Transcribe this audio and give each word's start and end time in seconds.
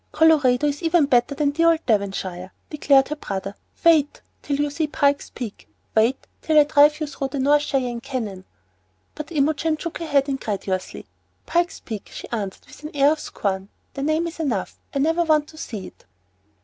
"Colorado 0.11 0.65
is 0.65 0.81
even 0.81 1.05
better 1.05 1.35
than 1.35 1.51
'dear 1.51 1.69
old 1.69 1.85
Devonshire,'" 1.85 2.51
declared 2.71 3.09
her 3.09 3.15
brother; 3.15 3.53
"wait 3.85 4.19
till 4.41 4.55
you 4.55 4.71
see 4.71 4.87
Pike's 4.87 5.29
Peak. 5.29 5.67
Wait 5.93 6.25
till 6.41 6.59
I 6.59 6.63
drive 6.63 6.99
you 6.99 7.05
through 7.05 7.27
the 7.27 7.37
North 7.37 7.61
Cheyenne 7.61 8.01
Canyon." 8.01 8.43
But 9.13 9.31
Imogen 9.31 9.77
shook 9.77 9.99
her 9.99 10.07
head 10.07 10.27
incredulously. 10.27 11.05
"Pike's 11.45 11.81
Peak!" 11.81 12.09
she 12.11 12.27
answered, 12.31 12.65
with 12.65 12.81
an 12.81 12.89
air 12.95 13.11
of 13.11 13.19
scorn. 13.19 13.69
"The 13.93 14.01
name 14.01 14.25
is 14.25 14.39
enough; 14.39 14.79
I 14.91 14.97
never 14.97 15.23
want 15.23 15.47
to 15.49 15.57
see 15.59 15.85
it." 15.85 16.05